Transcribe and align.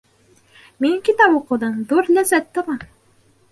Мин 0.85 0.95
китап 1.09 1.37
уҡыуҙан 1.41 1.77
ҙур 1.93 2.11
ләззәт 2.17 2.51
табам 2.59 2.83